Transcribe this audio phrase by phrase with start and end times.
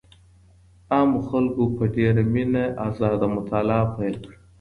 [0.93, 4.37] عامو خلګو په ډېره مينه ازاده مطالعه پيل کړه.